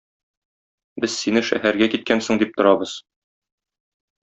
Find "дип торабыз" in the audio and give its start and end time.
2.45-2.97